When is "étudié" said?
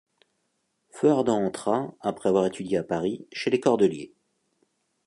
2.47-2.79